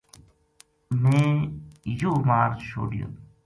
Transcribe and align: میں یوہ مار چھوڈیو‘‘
میں 1.01 1.27
یوہ 1.99 2.13
مار 2.27 2.49
چھوڈیو‘‘ 2.67 3.09